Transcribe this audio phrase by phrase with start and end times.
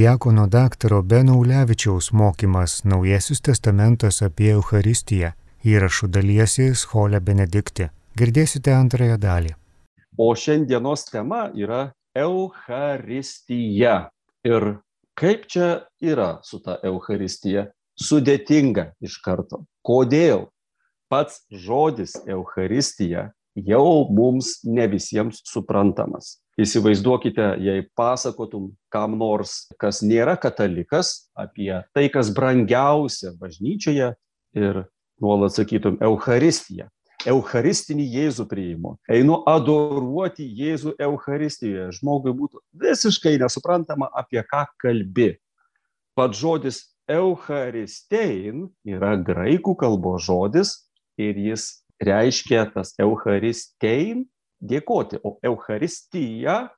[0.00, 5.28] Diakono daktaro Beno Ulevičiaus mokymas Naujasis testamentas apie Eucharistiją.
[5.72, 7.90] Įrašų dalysi Scholė Benedikti.
[8.16, 9.50] Girdėsite antrąją dalį.
[10.16, 11.82] O šiandienos tema yra
[12.16, 13.98] Eucharistija.
[14.48, 14.66] Ir
[15.20, 15.68] kaip čia
[16.00, 17.66] yra su ta Eucharistija?
[17.92, 19.66] Sudėtinga iš karto.
[19.84, 20.46] Kodėl?
[21.12, 26.38] Pats žodis Eucharistija jau mums ne visiems suprantamas.
[26.60, 34.12] Įsivaizduokite, jei pasakotum kam nors, kas nėra katalikas, apie tai, kas brangiausia bažnyčioje
[34.58, 34.82] ir
[35.22, 36.90] nuolat sakytum Eucharistiją.
[37.28, 38.94] Eucharistinį Jėzų priimu.
[39.12, 41.90] Einu adoruoti Jėzų Eucharistijoje.
[41.98, 45.34] Žmogui būtų visiškai nesuprantama, apie ką kalbi.
[46.16, 50.72] Pats žodis Eucharistein yra graikų kalbos žodis
[51.20, 54.24] ir jis reiškia tas Eucharistein
[54.60, 56.70] dėkoti, o Eucharistija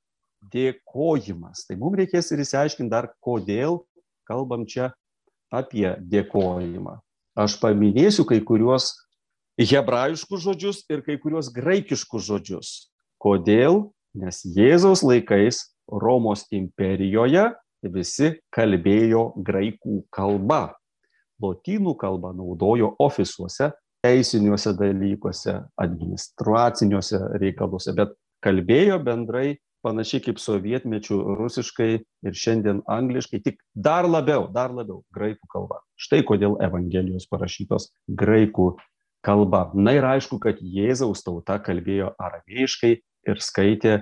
[0.52, 1.66] dėkojimas.
[1.68, 3.82] Tai mums reikės ir įsiaiškinti dar, kodėl
[4.28, 4.90] kalbam čia
[5.52, 6.98] apie dėkojimą.
[7.38, 8.92] Aš paminėsiu kai kuriuos
[9.60, 12.70] hebrajiškus žodžius ir kai kuriuos graikiškus žodžius.
[13.22, 13.92] Kodėl?
[14.12, 17.46] Nes Jėzaus laikais Romos imperijoje
[17.94, 20.74] visi kalbėjo graikų kalba.
[21.42, 23.70] Lotynų kalbą naudojo ofisuose,
[24.02, 33.60] teisiniuose dalykuose, administraciniuose reikaluose, bet kalbėjo bendrai panašiai kaip sovietmečių rusiškai ir šiandien angliškai, tik
[33.74, 35.80] dar labiau, dar labiau graikų kalba.
[35.98, 38.72] Štai kodėl Evangelijos parašytos graikų
[39.26, 39.68] kalba.
[39.74, 42.92] Na ir aišku, kad Jėzaus tauta kalbėjo aramėjiškai
[43.30, 43.98] ir skaitė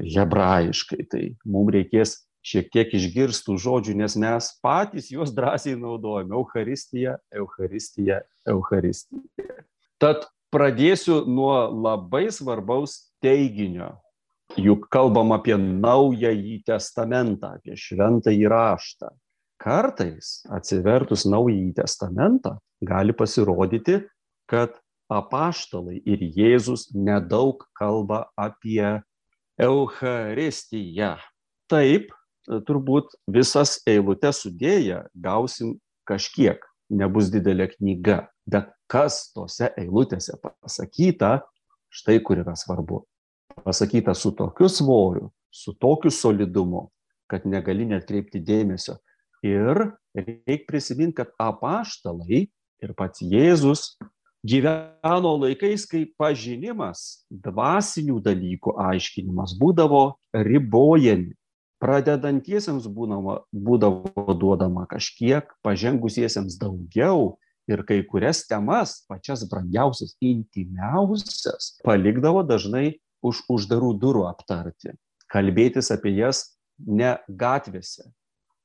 [0.00, 1.04] hebrajiškai.
[1.12, 2.16] Tai mums reikės
[2.48, 6.34] šiek tiek išgirstų žodžių, nes mes patys juos drąsiai naudojame.
[6.38, 9.62] Euharistija, Euharistija, Euharistija.
[10.00, 13.96] Tad pradėsiu nuo labai svarbaus teiginio.
[14.56, 19.10] Juk kalbam apie naująjį testamentą, apie šventąjį raštą.
[19.60, 24.00] Kartais atsivertus naująjį testamentą gali pasirodyti,
[24.48, 24.78] kad
[25.12, 29.02] apaštalai ir Jėzus nedaug kalba apie
[29.58, 31.16] Eucharistiją.
[31.68, 32.12] Taip,
[32.68, 35.76] turbūt visas eilutes sudėję gausim
[36.08, 38.26] kažkiek, nebus didelė knyga.
[38.48, 41.42] Bet kas tose eilutėse pasakyta,
[41.92, 43.02] štai kur yra svarbu.
[43.64, 46.88] Pasakyta su tokiu svoriu, su tokiu solidumu,
[47.28, 48.96] kad negali netkreipti dėmesio.
[49.44, 52.46] Ir reikia prisiminti, kad apaštalai
[52.82, 53.98] ir pats Jėzus
[54.46, 60.02] gyveno laikais, kai pažinimas, dvasinių dalykų aiškinimas būdavo
[60.34, 61.37] ribojami
[61.82, 67.38] pradedantiesiems būnama, būdavo duodama kažkiek, pažengusiesiems daugiau
[67.70, 74.94] ir kai kurias temas, pačias brangiausias, intimiausias, palikdavo dažnai už uždarų durų aptarti,
[75.30, 76.44] kalbėtis apie jas
[76.78, 78.08] ne gatvėse,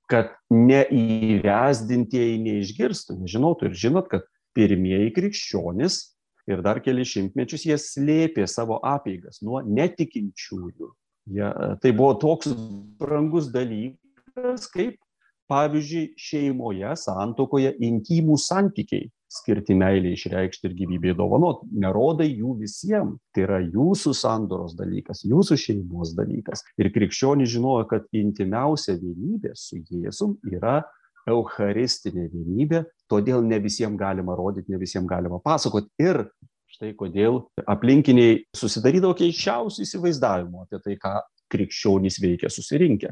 [0.09, 6.01] kad neįvesdintieji neišgirstų, nežinotų ir žinot, kad pirmieji krikščionys
[6.49, 10.91] ir dar keli šimtmečius jie slėpė savo apeigas nuo netikinčiųjų
[11.31, 12.51] Ja, tai buvo toks
[12.99, 14.97] brangus dalykas, kaip
[15.51, 21.63] pavyzdžiui šeimoje, santokoje intimų santykiai skirti meilį išreikšti ir gyvybėje dovanot.
[21.73, 23.17] Nerodai jų visiems.
[23.33, 26.65] Tai yra jūsų sandoros dalykas, jūsų šeimos dalykas.
[26.77, 30.81] Ir krikščionys žinojo, kad intimiausia vienybė su Jėzum yra
[31.29, 35.89] eucharistinė vienybė, todėl ne visiems galima rodyti, ne visiems galima pasakoti.
[36.03, 36.25] Ir
[36.73, 41.19] Štai kodėl aplinkiniai susidarydavo keiščiausių įsivaizdavimų apie tai, ką
[41.53, 43.11] krikščionys veikia susirinkę.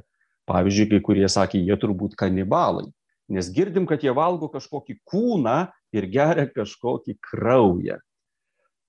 [0.50, 2.88] Pavyzdžiui, kai kurie sakė, jie turbūt kanibalai,
[3.30, 5.58] nes girdim, kad jie valgo kažkokį kūną
[5.94, 8.00] ir geria kažkokį kraują.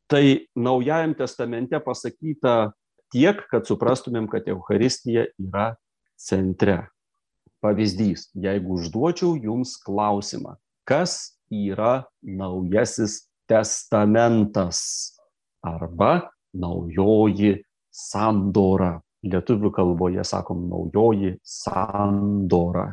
[0.08, 0.24] Tai
[0.56, 2.72] Naujajam testamente pasakyta
[3.12, 5.74] tiek, kad suprastumėm, kad Euharistija yra
[6.16, 6.86] centre.
[7.62, 10.56] Pavyzdys, jeigu užduočiau jums klausimą,
[10.88, 13.20] kas yra naujasis
[13.52, 14.80] testamentas
[15.62, 17.60] arba naujoji
[17.92, 18.96] sandora.
[19.22, 22.88] Lietuvių kalboje sakom naujoji sandora,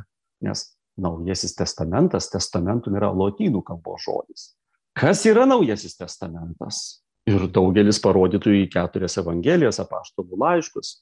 [0.46, 0.68] nes
[1.00, 4.52] naujasis testamentas, testamentum yra lotynų kalbos žodis.
[5.00, 7.00] Kas yra naujasis testamentas?
[7.30, 11.00] Ir daugelis parodytų į keturias evangelijas, apaštalų laiškus.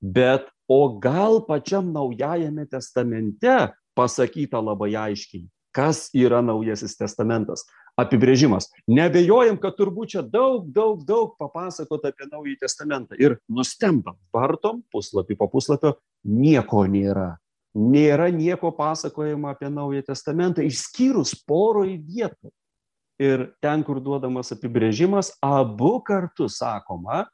[0.00, 5.44] Bet o gal pačiam naujajame testamente pasakyta labai aiškiai,
[5.76, 7.66] kas yra naujasis testamentas
[8.00, 8.70] apibrėžimas.
[8.90, 13.18] Nebejojam, kad turbūt čia daug, daug, daug papasakot apie Naująjį Testamentą.
[13.20, 15.94] Ir nustembam, vartom puslapį po puslapio,
[16.24, 17.34] nieko nėra.
[17.74, 22.52] Nėra nieko pasakojama apie Naująjį Testamentą, išskyrus poroj vietų.
[23.22, 27.24] Ir ten, kur duodamas apibrėžimas, abu kartu sakoma,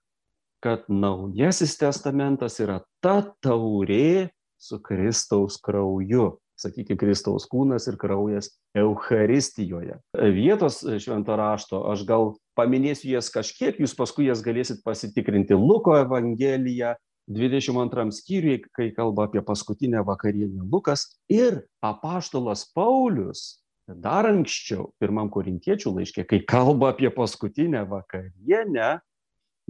[0.61, 4.29] kad Naujasis Testamentas yra ta taurė,
[4.61, 6.35] su Kristaus krauju.
[6.61, 9.97] Sakykime, Kristaus kūnas ir kraujas Euharistijoje.
[10.37, 16.95] Vietos švento rašto, aš gal paminėsiu jas kažkiek, jūs paskui jas galėsit pasitikrinti Luko Evangeliją,
[17.31, 25.95] 22 skyriui, kai kalba apie paskutinę vakarienę Lukas ir apaštalas Paulius, dar anksčiau, pirmam korintiečių
[25.97, 28.99] laiškė, kai kalba apie paskutinę vakarienę,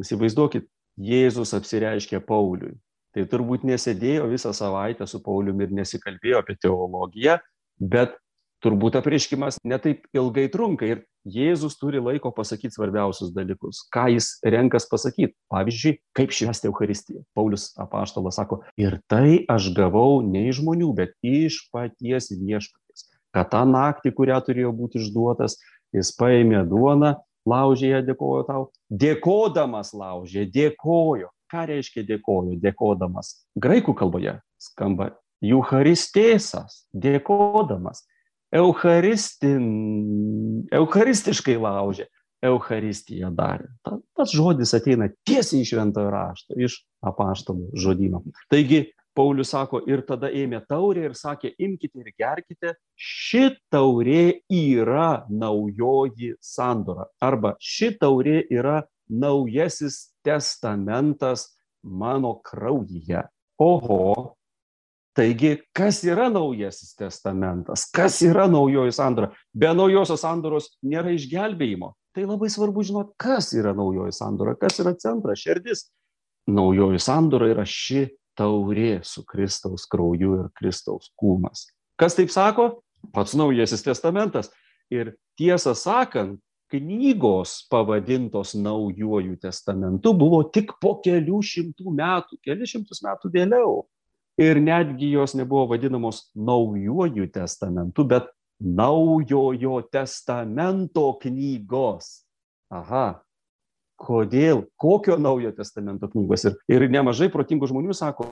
[0.00, 0.66] įsivaizduokit,
[1.00, 2.74] Jėzus apsireiškė Pauliui.
[3.16, 7.38] Tai turbūt nesėdėjo visą savaitę su Pauliumi ir nesikalbėjo apie teologiją,
[7.80, 8.14] bet
[8.64, 14.86] turbūt apreiškimas netaip ilgai trunka ir Jėzus turi laiko pasakyti svarbiausius dalykus, ką jis renkas
[14.88, 15.34] pasakyti.
[15.52, 17.24] Pavyzdžiui, kaip švęsti Euharistiją.
[17.36, 23.10] Paulius apaštalas sako, ir tai aš gavau ne iš žmonių, bet iš paties viešpaties.
[23.36, 25.58] Kad tą naktį, kurią turėjo būti išduotas,
[25.92, 27.18] jis paėmė duoną,
[27.48, 28.64] laužė ją, dėkojo tau.
[28.88, 31.28] Dėkodamas laužė, dėkojo.
[31.50, 33.34] Ką reiškia dėkojo, dėkodamas?
[33.58, 35.10] Graikų kalboje skamba
[35.42, 38.04] Eucharistėsas, dėkodamas
[38.54, 39.66] eucharistin,
[40.74, 42.08] eucharistiškai laužė,
[42.40, 43.68] Eucharistiją darė.
[43.84, 48.22] Ta, tas žodis ateina tiesiai iš šventojo rašto, iš apaštalų žodino.
[48.50, 55.26] Taigi Paulius sako, ir tada ėmė taurę ir sakė, imkite ir gerkite, ši taurė yra
[55.28, 57.08] naujoji sandora.
[57.20, 58.78] Arba ši taurė yra
[59.10, 61.48] naujasis testamentas
[61.82, 63.26] mano kraujyje.
[63.60, 64.36] Oho,
[65.10, 69.32] Taigi, kas yra naujasis testamentas, kas yra naujoji sandora?
[69.52, 71.90] Be naujosios sandoros nėra išgelbėjimo.
[72.14, 75.88] Tai labai svarbu žinoti, kas yra naujoji sandora, kas yra centras, širdis.
[76.50, 78.06] Naujoji sandora yra ši
[78.38, 81.66] taurė su Kristaus krauju ir Kristaus kūnas.
[82.00, 82.70] Kas taip sako?
[83.14, 84.50] Pats naujasis testamentas.
[84.94, 86.38] Ir tiesą sakant,
[86.70, 93.80] knygos pavadintos naujuoju testamentu buvo tik po kelių šimtų metų, keli šimtus metų vėliau
[94.40, 98.30] ir netgi jos nebuvo vadinamos naujuoju testamentu, bet
[98.60, 102.22] naujojo testamento knygos.
[102.70, 103.20] Aha,
[104.00, 106.46] kodėl, kokio naujo testamento knygos.
[106.46, 108.28] Ir, ir nemažai protingų žmonių sako,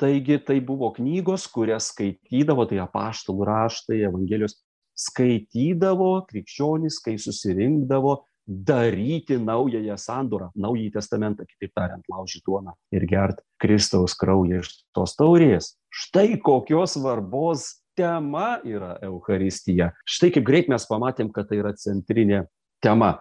[0.00, 4.56] taigi tai buvo knygos, kurias skaitydavo, tai apaštalų raštai, Evangelijos,
[5.00, 8.18] skaitydavo krikščionys, kai susirinkdavo
[8.50, 15.14] daryti naująją sandorą, naująjį testamentą, kitaip tariant, laužyti duoną ir gerti Kristaus kraują iš tos
[15.18, 15.76] taurės.
[15.90, 17.68] Štai kokios svarbos
[17.98, 19.92] tema yra Euharistija.
[20.08, 22.44] Štai kaip greit mes pamatėm, kad tai yra centrinė
[22.82, 23.20] tema.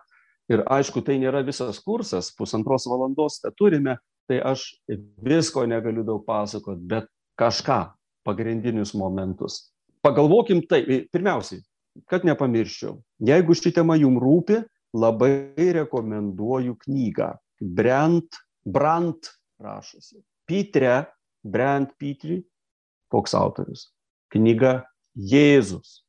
[0.50, 4.00] Ir aišku, tai nėra visas kursas, pusantros valandos tą turime,
[4.30, 4.66] tai aš
[5.22, 7.84] visko negaliu daug pasakoti, bet kažką,
[8.26, 9.68] pagrindinius momentus.
[10.06, 11.62] Pagalvokim tai, pirmiausiai,
[12.10, 14.62] kad nepamirščiau, jeigu ši tema jums rūpi,
[14.96, 17.34] labai rekomenduoju knygą.
[17.60, 20.22] Brent, Brant rašosi.
[20.48, 21.04] Pitre,
[21.44, 22.40] Brent Pitri,
[23.12, 23.90] toks autorius.
[24.34, 24.84] Knyga
[25.18, 26.04] Jėzus.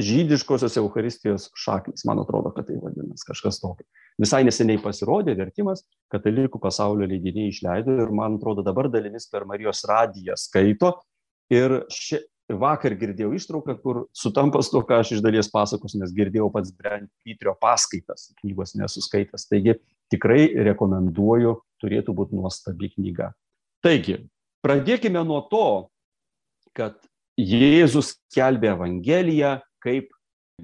[0.00, 3.84] Žydiškosios Euharistijos šaknis, man atrodo, kad tai vadinasi kažkas tokio.
[4.20, 5.82] Visai neseniai pasirodė vertimas,
[6.12, 10.94] katalikų pasaulio leidiniai išleido ir man atrodo dabar dalimis per Marijos radiją skaito.
[11.52, 12.22] Ir ši,
[12.58, 16.72] vakar girdėjau ištrauką, kur sutampa su to, ką aš iš dalies pasakos, nes girdėjau pats
[16.74, 19.46] Brent Pytrio paskaitas, knygos nesuskaitęs.
[19.50, 19.76] Taigi
[20.12, 23.30] tikrai rekomenduoju, turėtų būti nuostabi knyga.
[23.84, 24.18] Taigi,
[24.64, 25.66] pradėkime nuo to,
[26.76, 26.98] kad
[27.40, 30.10] Jėzus kelbė Evangeliją kaip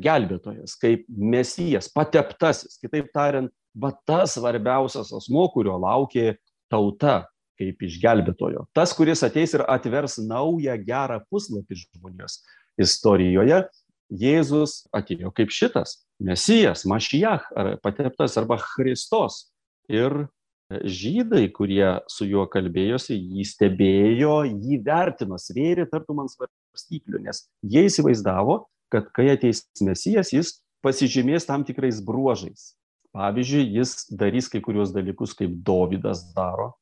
[0.03, 2.77] gelbėtojas, kaip mesijas, pateptasis.
[2.83, 6.37] Kitaip tariant, va tas svarbiausias asmo, kurio laukė
[6.73, 7.25] tauta,
[7.59, 8.67] kaip išgelbėtojo.
[8.77, 12.41] Tas, kuris ateis ir atvers naują gerą puslapį žmonijos
[12.81, 13.65] istorijoje,
[14.07, 19.49] Jėzus atėjo kaip šitas, Mesijas, Mašijach, ar pateptas, arba Kristos.
[19.91, 20.29] Ir
[20.71, 27.87] žydai, kurie su juo kalbėjosi, jį stebėjo, jį vertino, svėrė tartum ant svarstyklių, nes jie
[27.87, 32.75] įsivaizdavo, kad kai ateis Mesijas, jis pasižymės tam tikrais bruožais.
[33.17, 36.75] Pavyzdžiui, jis darys kai kurios dalykus, kaip Dovydas daro,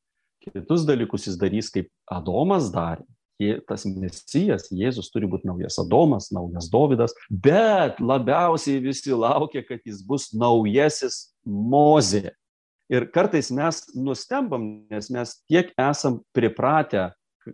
[0.53, 3.05] kitus dalykus jis darys, kaip Adomas darė.
[3.67, 9.99] Tas mesijas, Jėzus turi būti naujas Adomas, naujas Dovydas, bet labiausiai visi laukia, kad jis
[10.07, 12.31] bus naujasis Mozė.
[12.87, 17.09] Ir kartais mes nustembam, nes mes tiek esam pripratę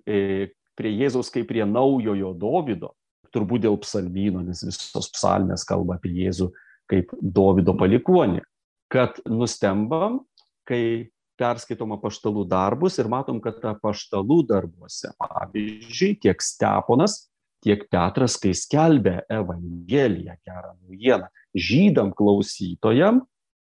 [0.06, 2.92] e, prie Jėzaus kaip prie naujojo Dovydo,
[3.34, 6.52] turbūt dėl psalmyno, nes visos psalmės kalba apie Jėzų
[6.92, 8.44] kaip Dovydo palikuonį,
[8.92, 10.20] kad nustembam,
[10.68, 11.10] kai
[11.42, 17.26] perskaitom apaštalų darbus ir matom, kad apaštalų darbuose, pavyzdžiui, tiek Steponas,
[17.66, 23.24] tiek Petras, kai skelbė Evangeliją, gerą naujieną, žydam klausytojam,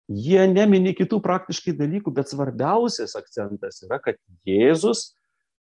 [0.09, 5.13] jie nemini kitų praktiškai dalykų, bet svarbiausias akcentas yra, kad Jėzus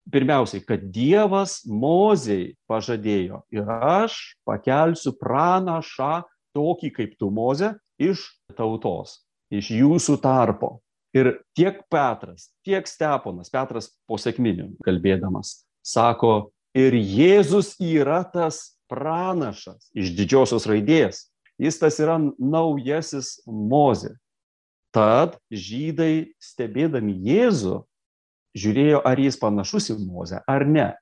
[0.10, 6.24] pirmiausiai, kad Dievas Mozei pažadėjo ir aš pakelsiu pranašą
[6.56, 8.24] tokį kaip tu Moze iš
[8.58, 9.20] tautos,
[9.54, 10.80] iš jūsų tarpo.
[11.18, 19.90] Ir tiek Petras, tiek Steponas, Petras po sėkminių kalbėdamas, sako, ir Jėzus yra tas pranašas
[19.98, 21.28] iš didžiosios raidės.
[21.60, 24.14] Jis tas yra naujasis Mozė.
[24.96, 27.82] Tad žydai stebėdami Jėzų
[28.58, 30.94] žiūrėjo, ar jis panašus į Mozę ar ne.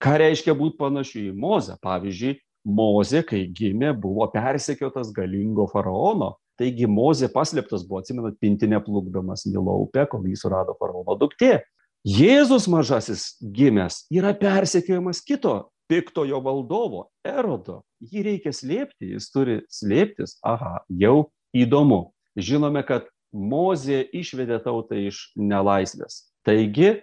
[0.00, 1.76] Ką reiškia būti panašiu į Mozę?
[1.82, 6.34] Pavyzdžiui, Mozė, kai gimė, buvo persekiotas galingo faraono.
[6.60, 11.64] Taigi Mozė paslėptas buvo, atsimenat, pintinė plukdomas Nilo upė, kol jį surado faraono duktė.
[12.04, 15.56] Jėzus mažasis gimęs yra persekiojamas kito
[15.88, 17.82] piktojo valdovo, erodo.
[18.04, 20.38] Jį reikia slėpti, jis turi slėptis.
[20.44, 22.12] Aha, jau įdomu.
[22.36, 26.28] Žinome, kad Mozė išvedė tautą iš nelaisvės.
[26.46, 27.00] Taigi,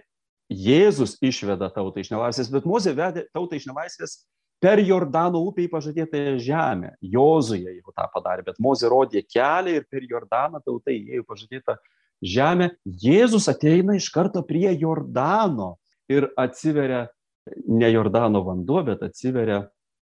[0.51, 4.22] Jėzus išveda tautą iš nelaisvės, bet Mozė vedė tautą iš nelaisvės
[4.62, 6.94] per Jordano upę į pažadėtąją žemę.
[7.01, 11.77] Jozuje jau tą padarė, bet Mozė rodė kelią ir per Jordaną tautai įėjo pažadėtą
[12.22, 12.70] žemę.
[12.86, 15.74] Jėzus ateina iš karto prie Jordano
[16.12, 17.08] ir atsiveria
[17.68, 19.63] ne Jordano vanduo, bet atsiveria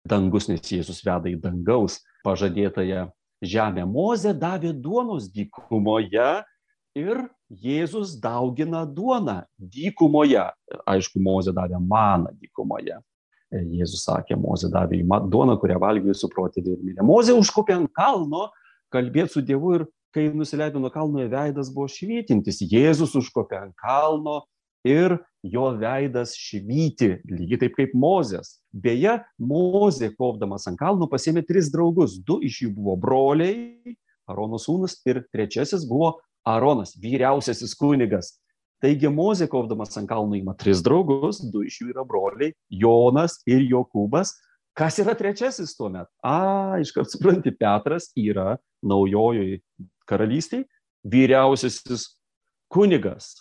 [0.08, 3.10] dangus, nes Jėzus veda į dangaus pažadėtąją
[3.44, 3.84] žemę.
[3.84, 6.30] Mozė davė duonos dykumoje
[6.96, 10.48] ir Jėzus daugina duoną dykumoje.
[10.88, 12.96] Aišku, Mozė davė maną dykumoje.
[13.62, 17.06] Jėzus sakė, Mozė davė į duoną, kurią valgė su protėviai ir mirė.
[17.06, 18.50] Mozė užkopė ant kalno,
[18.92, 19.86] kalbėti su Dievu ir
[20.16, 22.62] kai nusileido nuo kalno, veidas buvo švytintis.
[22.64, 24.42] Jėzus užkopė ant kalno
[24.86, 28.56] ir jo veidas švyti, lygiai taip kaip Mozės.
[28.72, 32.16] Beje, Mozė, kopdamas ant kalno, pasėmė tris draugus.
[32.22, 33.96] Du iš jų buvo broliai,
[34.26, 38.36] Arono sūnus, ir trečiasis buvo Aronas, vyriausiasis kunigas.
[38.84, 42.52] Taigi Mozė, kopdamas ant kalno, ima tris draugus, du iš jų yra broliai-
[42.82, 44.34] Jonas ir Jokūbas.
[44.76, 46.12] Kas yra trečiasis tuo metu?
[46.22, 49.62] A, iškart supranti, Petras yra naujojoje
[50.06, 50.66] karalystėje
[51.06, 52.10] vyriausiasis
[52.68, 53.32] kunigas.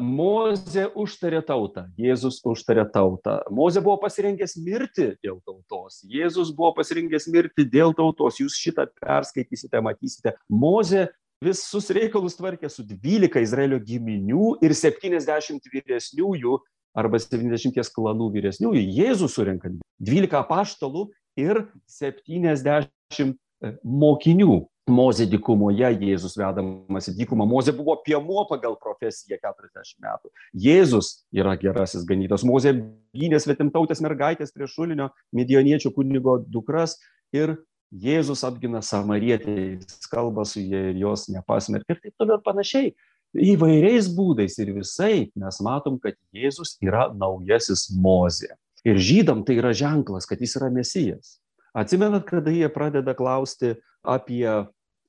[0.00, 3.42] Mozė užtarė tautą, Jėzus užtarė tautą.
[3.52, 8.40] Mozė buvo pasirengęs mirti dėl tautos, Jėzus buvo pasirengęs mirti dėl tautos.
[8.40, 10.32] Jūs šitą perskaitysite, matysite.
[10.48, 11.10] Mozė
[11.42, 16.58] visus reikalus tvarkė su 12 Izraelio giminių ir 70 vyresniųjų
[16.98, 18.82] arba 70 klanų vyresniųjų.
[18.98, 19.72] Jėzus surinka
[20.02, 21.08] 12 paštalų
[21.40, 23.34] ir 70
[23.82, 24.60] mokinių.
[24.90, 27.44] Mozė dykumoje, Jėzus vedamas į dykumą.
[27.46, 30.32] Mozė buvo piemuo pagal profesiją 40 metų.
[30.58, 32.42] Jėzus yra gerasis ganytas.
[32.42, 32.72] Mozė
[33.14, 36.96] gynė svetimtautės mergaitės prieš šulinio midioniečių kunigo dukras
[37.30, 37.54] ir
[37.92, 42.92] Jėzus apgina samarietę, jis kalba su jie ir jos nepasmerkia ir taip toliau ir panašiai.
[43.32, 48.54] Įvairiais būdais ir visai mes matom, kad Jėzus yra naujasis Mozė.
[48.84, 51.38] Ir žydam tai yra ženklas, kad jis yra mesijas.
[51.76, 54.48] Atsimenat, kada jie pradeda klausti apie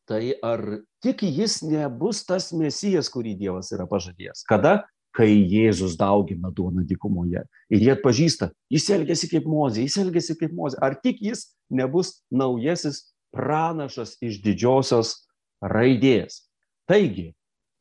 [0.08, 0.62] tai, ar
[1.04, 4.46] tik jis nebus tas mesijas, kurį Dievas yra pažadėjęs.
[4.48, 4.84] Kada?
[5.14, 7.44] Kai Jėzus daugina duoną dykumoje.
[7.70, 10.80] Ir jie atpažįsta, jis elgesi kaip mozė, jis elgesi kaip mozė.
[10.82, 15.16] Ar tik jis nebus naujasis pranašas iš didžiosios
[15.62, 16.44] raidės.
[16.90, 17.32] Taigi,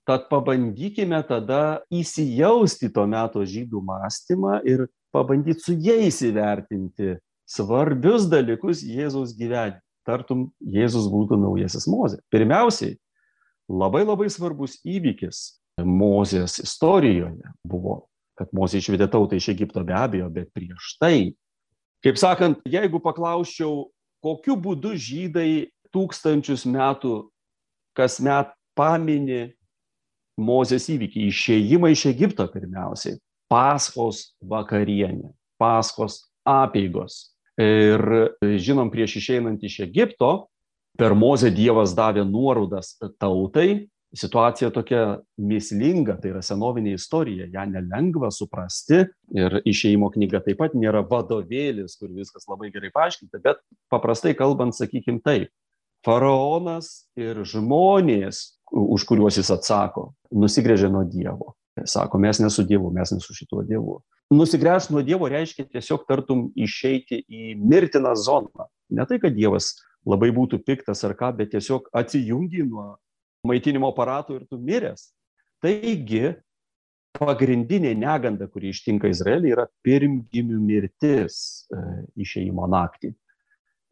[0.09, 7.17] tad pabandykime tada įsijausti to meto žydų mąstymą ir pabandyti su jais įvertinti
[7.49, 9.81] svarbius dalykus Jėzaus gyvenime.
[10.03, 12.17] Tartum, Jėzus būtų naujasis Mozė.
[12.35, 12.97] Pirmiausiai,
[13.71, 18.02] labai labai svarbus įvykis Mozės istorijoje buvo,
[18.38, 21.33] kad Mozė išvedė tautą iš Egipto be abejo, bet prieš tai,
[22.05, 23.88] kaip sakant, jeigu paklausčiau,
[24.23, 27.29] kokiu būdu žydai tūkstančius metų
[27.97, 29.52] kasmet pamini
[30.41, 33.19] Mozės įvykį, išėjimą iš Egipto pirmiausiai,
[33.52, 35.29] Paskos vakarienė,
[35.61, 38.00] Paskos apeigos, Ir
[38.41, 40.49] žinom, prieš išeinant iš Egipto,
[40.97, 43.88] per Mozę Dievas davė nuorodas tautai.
[44.12, 50.76] Situacija tokia mislinga, tai yra senovinė istorija, ją nelengva suprasti ir išeimo knyga taip pat
[50.76, 55.49] nėra vadovėlis, kur viskas labai gerai paaiškinta, bet paprastai kalbant, sakykim taip,
[56.04, 61.54] faraonas ir žmonės, už kuriuos jis atsako, nusigrėžė nuo Dievo.
[61.88, 64.02] Sako, mes nesu Dievu, mes nesu šituo Dievu
[64.33, 68.69] nusigręžti nuo Dievo reiškia tiesiog tartum išeiti į mirtiną zoną.
[68.92, 69.75] Ne tai, kad Dievas
[70.09, 72.97] labai būtų piktas ar ką, bet tiesiog atsijungi nuo
[73.47, 75.11] maitinimo aparatų ir tu miręs.
[75.63, 76.33] Taigi,
[77.19, 81.39] pagrindinė neganda, kuri ištinka Izraelį, yra pirmgimių mirtis
[81.71, 81.83] e,
[82.25, 83.13] išeimo naktį.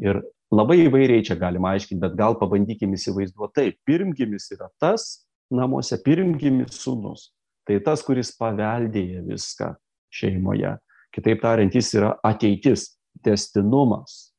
[0.02, 0.22] Ir
[0.54, 3.78] labai įvairiai čia galima aiškinti, bet gal pabandykime įsivaizduoti taip.
[3.86, 7.30] Pirmgimis yra tas namuose, pirmgimis sūnus.
[7.68, 9.74] Tai tas, kuris paveldėja viską
[10.14, 10.76] šeimoje.
[11.14, 14.30] Kitaip tariant, jis yra ateitis, testinumas.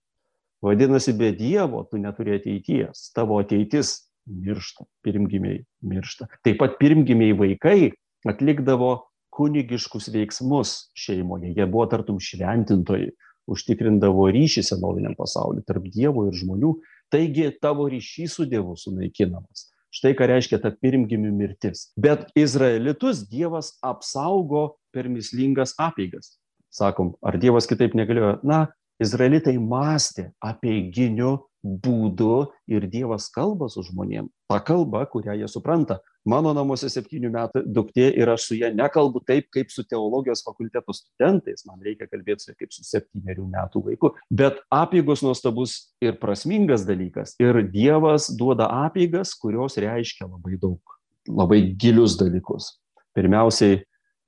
[0.63, 6.28] Vadinasi, be Dievo tu neturi ateities, tavo ateitis miršta, pirmgimiai miršta.
[6.46, 7.92] Taip pat pirmgimiai vaikai
[8.28, 8.94] atlikdavo
[9.32, 13.12] kunigiškus veiksmus šeimoje, jie buvo tartum šventintojai,
[13.51, 16.75] užtikrindavo ryšį senoviniam pasauliu tarp Dievo ir žmonių,
[17.12, 19.70] taigi tavo ryšys su Dievu sunaikinamas.
[19.92, 21.90] Štai ką reiškia ta pirmgimių mirtis.
[22.00, 26.38] Bet izraelitus Dievas apsaugo per mislingas apeigas.
[26.72, 28.38] Sakom, ar Dievas kitaip negalėjo?
[28.48, 28.70] Na,
[29.04, 34.30] izraelitai mąstė apie ginių būdu ir Dievas kalba su žmonėm.
[34.50, 36.00] Ta kalba, kurią jie supranta.
[36.27, 40.94] Mano namuose septynių metų duktė ir aš su ją nekalbu taip, kaip su teologijos fakulteto
[40.94, 41.63] studentais.
[41.65, 44.12] Man reikia kalbėti su ja kaip su septyniarių metų vaiku.
[44.30, 47.34] Bet apėgos nuostabus ir prasmingas dalykas.
[47.41, 50.98] Ir Dievas duoda apėgas, kurios reiškia labai daug,
[51.30, 52.75] labai gilius dalykus.
[53.18, 53.82] Pirmiausiai,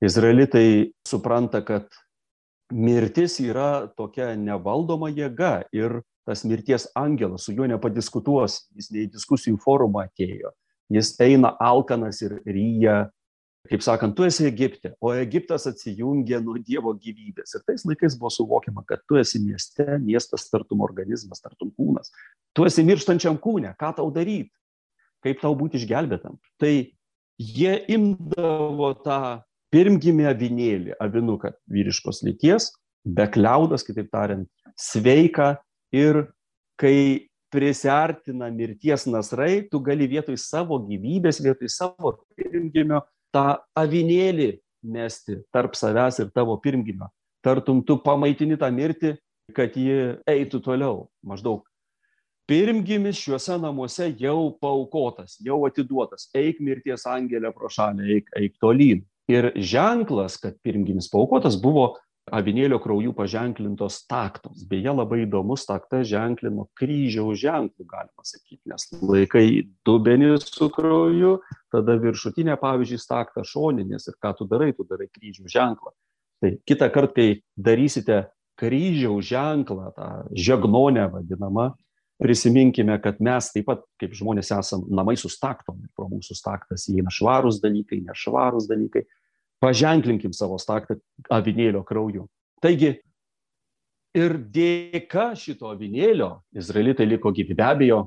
[0.04, 1.94] izraelitai supranta, kad
[2.74, 9.12] mirtis yra tokia nevaldoma jėga ir tas mirties angelas su juo nepadiskutuos, jis ne į
[9.14, 10.54] diskusijų forumą atėjo,
[10.94, 13.04] jis eina alkanas ir ryja,
[13.70, 17.56] kaip sakant, tu esi Egipte, o Egiptas atsijungia nuo Dievo gyvybės.
[17.56, 22.12] Ir tais laikais buvo suvokiama, kad tu esi mieste, miestas tartum organizmas, tartum kūnas.
[22.56, 24.52] Tu esi mirštančiam kūne, ką tau daryti,
[25.24, 26.36] kaip tau būti išgelbėtam.
[26.60, 26.74] Tai
[27.40, 29.20] jie imdavo tą
[29.74, 34.50] pirmgimį avinėlį, avinuką vyriškos lyties, be kliaudas, kitaip tariant,
[34.80, 35.54] sveiką
[35.94, 36.26] ir
[36.80, 45.38] kai prisartina mirties nasrai, tu gali vietoj savo gyvybės, vietoj savo pirmgimio tą avinėlį mesti
[45.54, 47.12] tarp savęs ir tavo pirmgimio.
[47.46, 49.14] Tartum tu pamaitini tą mirtį,
[49.54, 51.06] kad ji eitų toliau.
[51.22, 51.62] Maždaug
[52.50, 56.28] pirmgimis šiuose namuose jau paukotas, jau atiduotas.
[56.36, 59.04] Eik mirties angelė pro šalį, eik, eik tolyn.
[59.32, 61.94] Ir ženklas, kad pirmgimis paukotas, buvo
[62.32, 64.64] avinėlio krauju paženklintos taktos.
[64.70, 69.46] Beje, labai įdomus takta ženklino kryžiaus ženklų, galima sakyti, nes laikai
[69.88, 71.36] dubenį su krauju,
[71.74, 75.94] tada viršutinė, pavyzdžiui, takta šoninės ir ką tu darai, tu darai kryžiaus ženklą.
[76.44, 78.26] Tai kitą kartą, kai darysite
[78.60, 81.72] kryžiaus ženklą, tą žegnonę vadinamą,
[82.24, 87.12] prisiminkime, kad mes taip pat, kaip žmonės, esame namai su staktom pro mūsų staktas įeina
[87.12, 89.04] švarūs dalykai, nešvarūs dalykai.
[89.64, 90.98] Paženklinkim savo staktą
[91.32, 92.26] avinėlio krauju.
[92.64, 92.98] Taigi,
[94.18, 97.56] ir dėka šito avinėlio izraelitai liko gyvi.
[97.58, 98.00] Be abejo,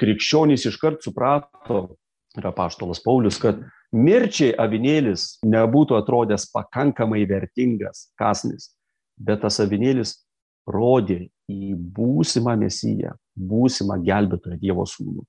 [0.00, 1.96] krikščionys iškart suprato,
[2.36, 3.62] yra paštolas Paulius, kad
[3.96, 8.72] mirčiai avinėlis nebūtų atrodęs pakankamai vertingas kasnis,
[9.16, 10.18] bet tas avinėlis
[10.68, 15.24] rodė į būsimą mesiją, būsimą gelbėtoją Dievo sūnų,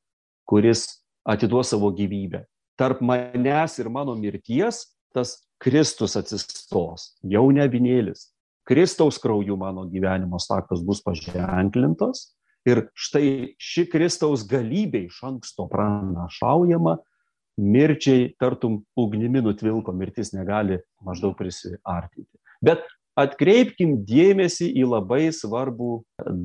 [0.50, 0.88] kuris
[1.28, 2.44] atiduos savo gyvybę.
[2.78, 4.84] Tarp manęs ir mano mirties
[5.17, 8.30] tas Kristus atsistos, jau ne vinėlis.
[8.67, 12.27] Kristaus krauju mano gyvenimo staktos bus paženklintos
[12.67, 16.97] ir štai ši Kristaus galybė iš anksto pranašaujama,
[17.58, 22.36] mirčiai tartum ugnimi nutvilko, mirtis negali maždaug prisiartinti.
[22.62, 22.84] Bet
[23.17, 26.01] atkreipkim dėmesį į labai svarbų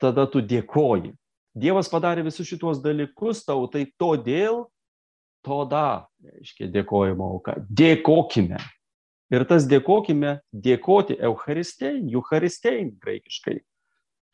[0.02, 1.13] tada tu dėkoji.
[1.60, 4.65] Dievas padarė visus šituos dalykus tau, tai todėl,
[5.46, 7.58] tada, reiškia, dėkojimo auka.
[7.68, 8.60] Dėkokime.
[9.30, 13.60] Ir tas dėkokime, dėkoti Eucharistein, Eucharistein graikiškai.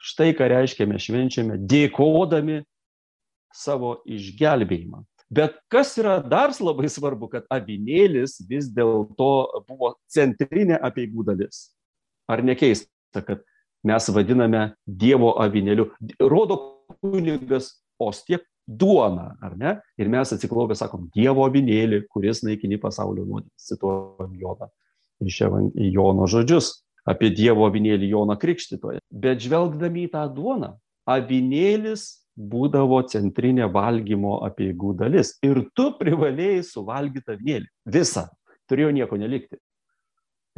[0.06, 2.62] Štai ką reiškia mes švenčiame, dėkodami
[3.56, 5.04] savo išgelbėjimą.
[5.36, 9.32] Bet kas yra dar labai svarbu, kad avinėlis vis dėlto
[9.68, 11.70] buvo centrinė apieigų dalis.
[12.32, 13.44] Ar nekeista, kad
[13.86, 15.90] mes vadiname Dievo avinėliu.
[16.22, 16.60] Rodo
[17.02, 19.76] kunigas, o tiek duona, ar ne?
[20.00, 24.72] Ir mes atsiklaupę sakom, Dievo avinėlį, kuris naikini pasaulio nuodėmės, cituojam Joną
[25.20, 25.42] iš
[25.76, 29.00] Jono žodžius apie Dievo avinėlį Joną Krikštytoje.
[29.12, 30.74] Bet žvelgdami į tą duoną,
[31.06, 35.36] avinėlis būdavo centrinė valgymo apieigų dalis.
[35.46, 37.70] Ir tu privalėjai suvalgyti avinėlį.
[37.96, 38.28] Visą.
[38.70, 39.60] Turėjo nieko nelikti.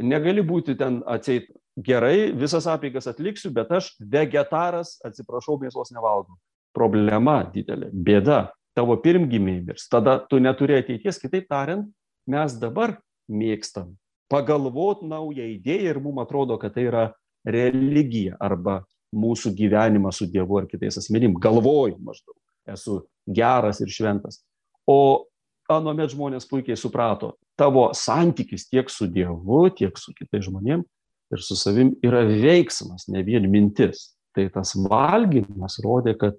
[0.02, 6.38] Negali būti ten atseit gerai, visas apeigas atliksiu, bet aš vegetaras, atsiprašau, mėsos nevalgau.
[6.74, 8.44] Problema didelė, bėda,
[8.78, 11.88] tavo pirmgimiai mirs, tada tu neturi ateities, kitaip tariant,
[12.30, 12.94] mes dabar
[13.26, 13.96] mėgstam
[14.32, 17.04] pagalvot naują idėją ir mums atrodo, kad tai yra
[17.48, 18.82] religija arba
[19.14, 21.36] mūsų gyvenimas su Dievu ar kitais asmenim.
[21.40, 22.36] Galvoju maždaug,
[22.68, 24.42] esu geras ir šventas.
[24.88, 25.24] O
[25.68, 30.88] anomet žmonės puikiai suprato, tavo santykis tiek su Dievu, tiek su kitais žmonėmis
[31.32, 34.14] ir su savim yra veiksmas, ne vien mintis.
[34.36, 36.36] Tai tas valgymas rodė, kad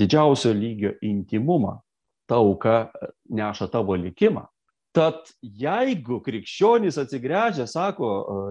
[0.00, 1.80] didžiausio lygio intimumą
[2.30, 2.90] tauka
[3.28, 4.46] neša tavo likimą.
[4.92, 8.08] Tad jeigu krikščionys atsigręžia, sako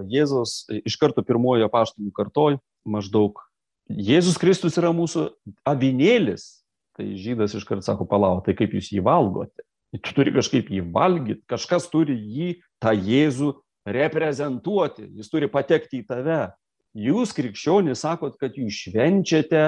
[0.10, 3.38] Jėzus iš karto pirmojo paštumų kartoj, maždaug
[3.97, 5.27] Jėzus Kristus yra mūsų
[5.67, 6.63] avinėlis,
[6.97, 9.63] tai žydas iš karto sako, palauk, tai kaip jūs jį valgote?
[9.91, 13.51] Tu turi kažkaip jį valgyti, kažkas turi jį, tą Jėzų
[13.91, 16.41] reprezentuoti, jis turi patekti į tave.
[16.95, 19.65] Jūs krikščionys sakot, kad jūs švenčiate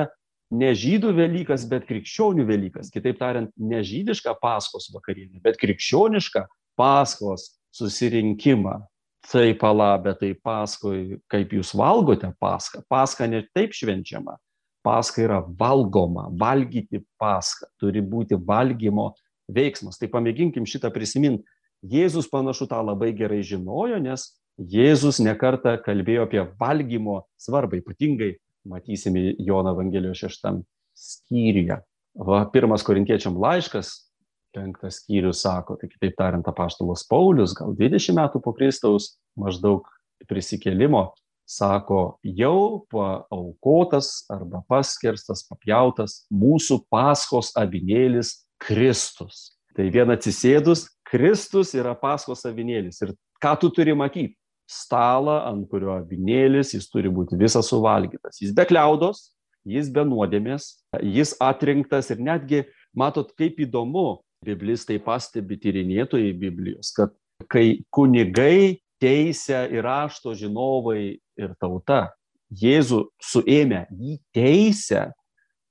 [0.54, 2.92] ne žydų Velykas, bet krikščionių Velykas.
[2.94, 6.46] Kitaip tariant, ne žydišką paskos vakarienę, bet krikščionišką
[6.80, 8.80] paskos susirinkimą.
[9.24, 12.82] Tai palabė, tai paskui, kaip jūs valgote paską.
[12.92, 14.36] Paska ne taip švenčiama.
[14.84, 17.70] Paska yra valgoma, valgyti paską.
[17.80, 19.14] Turi būti valgymo
[19.48, 20.00] veiksmas.
[20.00, 21.48] Tai pamėginkim šitą prisiminti
[21.84, 28.38] Jėzus panašu tą labai gerai žinojo, nes Jėzus nekarta kalbėjo apie valgymo svarbą, ypatingai
[28.70, 30.62] matysime Jono Evangelijos šeštam
[30.96, 31.82] skyriuje.
[32.14, 33.92] Va, pirmas korintiečiam laiškas,
[34.54, 39.88] penktas skyrius sako, tai kitaip tariant, apaštalas Paulius, gal 20 metų po Kristaus, maždaug
[40.30, 41.10] prisikėlimo,
[41.50, 49.52] sako, jau paaukotas arba paskerstas, papjautas mūsų paskos avinėlis Kristus.
[49.74, 53.02] Tai vien atsisėdus, Kristus yra paskos avinėlis.
[53.04, 53.14] Ir
[53.44, 54.38] ką tu turi matyti?
[54.70, 58.40] Stalą, ant kurio avinėlis, jis turi būti visas suvalgytas.
[58.40, 59.34] Jis be kliaudos,
[59.68, 60.70] jis be nuodėmės,
[61.04, 62.62] jis atrinktas ir netgi,
[62.96, 67.14] matot, kaip įdomu, biblistai pastebi tyrinėtojai Biblijos, kad
[67.52, 72.14] kai kunigai, teisė ir rašto žinovai ir tauta
[72.54, 75.08] Jėzų suėmė jį teisę,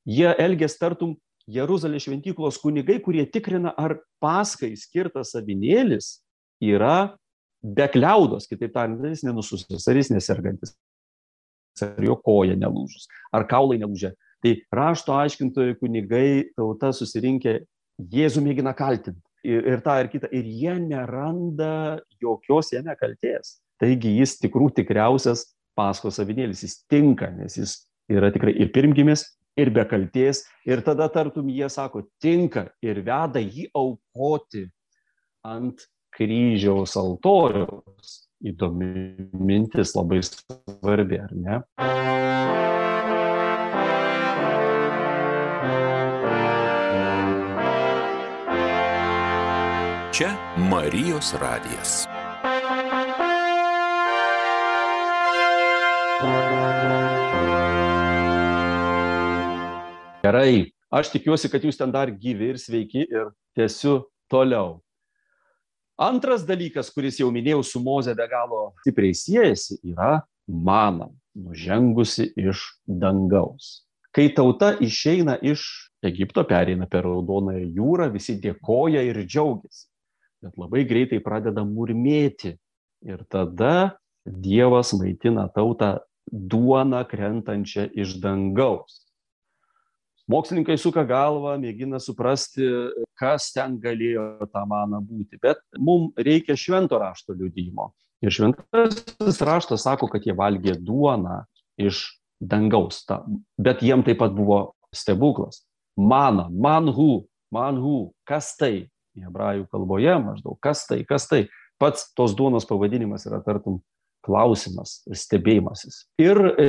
[0.08, 1.14] jie elgės tartum
[1.50, 6.16] Jeruzalės šventyklos kunigai, kurie tikrina, ar paskai skirtas avinėlis
[6.62, 7.14] yra
[7.62, 10.74] be kliaudos, kitaip tariant, jis nenususęs, ar jis nesergantis,
[11.82, 14.14] ar jo koja nelūžus, ar kaulai nelūžę.
[14.42, 17.61] Tai rašto aiškintojai kunigai tauta susirinkę,
[18.12, 19.20] Jėzų mėgina kaltinti.
[19.42, 20.31] Ir, ir tą ir kitą.
[20.31, 23.59] Ir jie neranda jokios jame kalties.
[23.83, 27.76] Taigi jis tikrų tikriausias paskos avinėlis, jis tinka, nes jis
[28.12, 29.24] yra tikrai ir pirmgimis,
[29.59, 30.44] ir be kalties.
[30.68, 34.68] Ir tada tartum jie sako, tinka ir veda jį aukoti
[35.44, 38.20] ant kryžiaus altoriaus.
[38.42, 41.61] Įdomi mintis, labai svarbi, ar ne?
[50.72, 52.06] Marijos radijas.
[60.22, 63.98] Gerai, aš tikiuosi, kad jūs ten dar gyvi ir sveiki ir tęsiu
[64.32, 64.78] toliau.
[66.00, 72.64] Antras dalykas, kuris jau minėjau su Moze be galo stipriai siejasi, yra mana, nužengusi iš
[72.88, 73.82] dangaus.
[74.08, 75.68] Kai tauta išeina iš
[76.00, 79.91] Egipto, pereina per Raudonąją jūrą, visi dėkoja ir džiaugiasi.
[80.42, 82.57] Bet labai greitai pradeda murmėti.
[83.02, 85.96] Ir tada Dievas maitina tautą
[86.31, 89.02] duona krentančią iš dangaus.
[90.31, 92.62] Mokslininkai suka galvą, mėgina suprasti,
[93.18, 97.90] kas ten galėjo tą maną būti, bet mums reikia švento rašto liudymo.
[98.22, 101.42] Ir šventasis raštas sako, kad jie valgė duoną
[101.83, 102.05] iš
[102.38, 103.24] dangaus, ta,
[103.59, 105.64] bet jiem taip pat buvo stebuklas.
[105.98, 108.91] Mana, manhu, manhu, kas tai?
[109.18, 111.44] Hebrajų kalboje maždaug, kas tai, kas tai.
[111.83, 113.81] Pats tos duonos pavadinimas yra tartum
[114.22, 116.05] klausimas, stebėjimasis.
[116.22, 116.66] Ir e,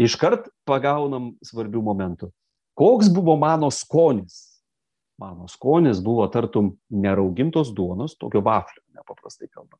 [0.00, 2.30] iškart pagaunam svarbių momentų.
[2.78, 4.62] Koks buvo mano skonis?
[5.20, 9.78] Mano skonis buvo tartum neraugintos duonos, tokio vaflio, nepaprastai kalbant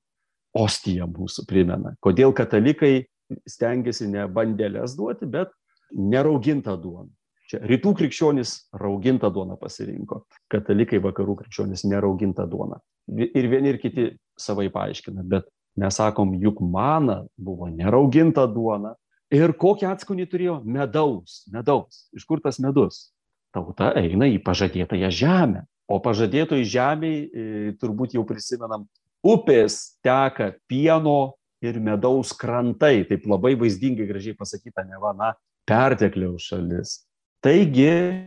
[0.55, 1.95] ostija mūsų primena.
[2.05, 3.05] Kodėl katalikai
[3.49, 5.53] stengiasi ne bandelės duoti, bet
[5.95, 7.11] neraugintą duoną.
[7.51, 12.79] Čia rytų krikščionis raugintą duoną pasirinko, katalikai vakarų krikščionis neraugintą duoną.
[13.13, 14.07] Ir vieni ir kiti
[14.41, 18.95] savai paaiškina, bet mes sakom, juk mana buvo nerauginta duona.
[19.35, 20.57] Ir kokį atskonį turėjo?
[20.65, 22.07] Medaus, medaus.
[22.17, 23.11] Iš kur tas medus?
[23.55, 25.65] Tauta eina į pažadėtąją žemę.
[25.91, 28.87] O pažadėtojai žemiai e, turbūt jau prisimenam
[29.25, 35.33] upės teka pieno ir medaus krantai, taip labai vaizdingai gražiai pasakyta, ne va, na,
[35.69, 36.99] pertekliaus šalis.
[37.45, 38.25] Taigi,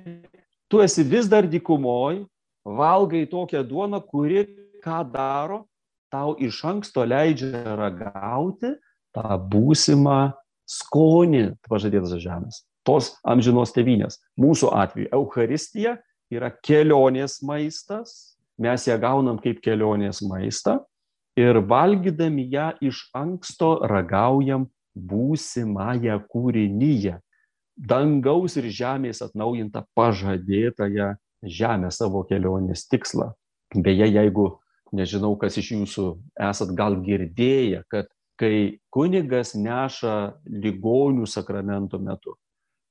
[0.70, 2.20] tu esi vis dar dykumoj,
[2.62, 4.44] valgai tokią duoną, kuri
[4.84, 5.64] ką daro,
[6.14, 8.76] tau iš anksto leidžia ragauti
[9.18, 10.20] tą būsimą
[10.70, 14.22] skonį pažadėtas žemės, tos amžinos tevinės.
[14.38, 15.98] Mūsų atveju Euharistija
[16.30, 20.84] yra kelionės maistas, mes ją gaunam kaip kelionės maistą
[21.34, 27.18] ir valgydami ją iš anksto ragaujam būsimąją kūrinyje.
[27.78, 31.14] Dangaus ir žemės atnaujintą pažadėtąją
[31.46, 33.32] žemę savo kelionės tikslą.
[33.76, 34.48] Beje, jeigu
[34.96, 36.08] nežinau, kas iš jūsų
[36.50, 38.10] esat gal girdėję, kad
[38.40, 42.34] kai kunigas neša ligonių sakramento metu,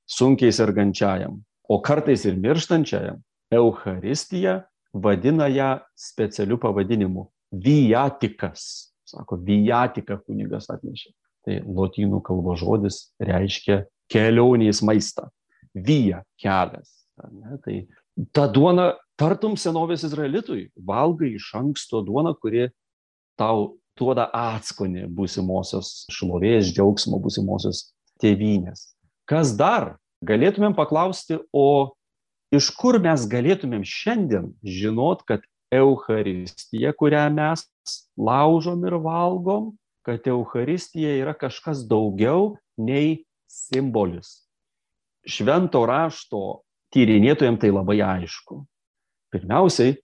[0.07, 3.19] sunkiai sergančiajam, o kartais ir mirštančiajam,
[3.51, 4.61] Euharistija
[4.93, 7.27] vadina ją specialiu pavadinimu-
[7.65, 8.91] viatikas.
[9.07, 11.11] Sako, viatika kunigas atnešė.
[11.45, 15.27] Tai lotynų kalbos žodis reiškia kelionės maistą.
[15.73, 16.93] Vija kelias.
[17.31, 17.57] Ne?
[17.63, 17.75] Tai
[18.33, 22.69] ta duona, tartum senovės izraelitui, valgai iš anksto duoną, kuri
[23.37, 27.87] tau duoda atskonį būsimosios šlovės, džiaugsmo, būsimosios
[28.21, 28.91] tėvynės.
[29.29, 29.95] Kas dar?
[30.25, 31.93] Galėtumėm paklausti, o
[32.53, 35.43] iš kur mes galėtumėm šiandien žinot, kad
[35.73, 37.65] Euharistija, kurią mes
[38.17, 39.73] laužom ir valgom,
[40.07, 44.43] kad Euharistija yra kažkas daugiau nei simbolis.
[45.27, 46.61] Švento rašto
[46.95, 48.61] tyrinėtojams tai labai aišku.
[49.33, 49.97] Pirmiausiai,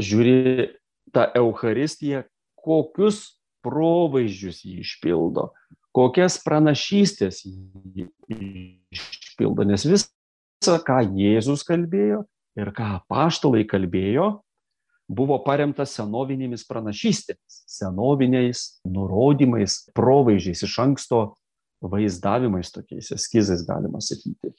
[0.00, 0.70] žiūri
[1.12, 2.22] tą Euharistiją,
[2.56, 5.50] kokius provaizdžius jį išpildo,
[5.94, 8.08] kokias pranašystės jį
[8.96, 10.08] išpildo, nes vis
[10.62, 12.22] ką Jėzus kalbėjo
[12.58, 14.40] ir ką paštalai kalbėjo,
[15.12, 21.22] buvo paremtas senovinėmis pranašystėmis, senoviniais nurodymais, provaizdžiais iš anksto
[21.82, 24.52] vaizdavimais, tokiais eskizais galima sakyti.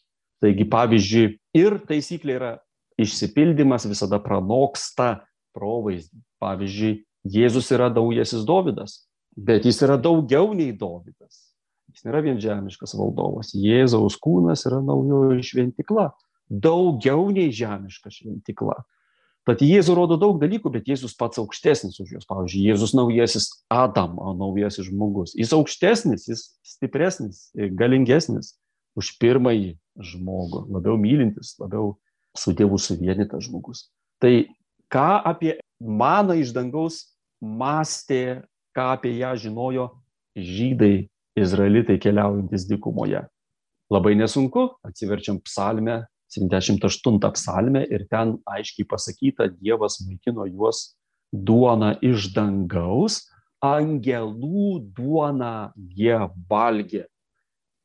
[0.43, 2.51] Taigi, pavyzdžiui, ir taisyklė yra
[2.99, 5.23] išsipildymas visada pranoksta
[5.55, 6.19] provaizdį.
[6.43, 6.93] Pavyzdžiui,
[7.33, 8.97] Jėzus yra naujasis Dovydas,
[9.37, 11.53] bet jis yra daugiau nei Dovydas.
[11.93, 13.53] Jis nėra vien žemiškas valdovas.
[13.55, 16.09] Jėzaus kūnas yra naujoji šventikla.
[16.49, 18.81] Daugiau nei žemiška šventikla.
[19.43, 22.27] Tad Jėzus rodo daug dalykų, bet Jėzus pats aukštesnis už juos.
[22.29, 25.33] Pavyzdžiui, Jėzus naujasis Adam, naujasis žmogus.
[25.35, 28.53] Jis aukštesnis, jis stipresnis, galingesnis
[28.95, 31.97] už pirmąjį žmogų, labiau mylintis, labiau
[32.37, 33.89] su Dievu suvienytas žmogus.
[34.23, 34.47] Tai
[34.93, 37.03] ką apie maną iš dangaus
[37.43, 39.89] mąstė, ką apie ją žinojo
[40.39, 43.25] žydai izraelitai keliaujantis dykumoje.
[43.91, 50.95] Labai nesunku, atsiverčiam psalmę, 78 psalmę ir ten aiškiai pasakyta, Dievas maitino juos
[51.33, 53.23] duona iš dangaus,
[53.63, 56.17] angelų duona jie
[56.49, 57.05] valgė.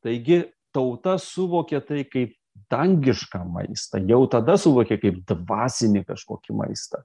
[0.03, 0.43] Taigi
[0.75, 2.35] tauta suvokė tai kaip
[2.69, 7.01] dangišką maistą, jau tada suvokė kaip dvasinį kažkokį maistą.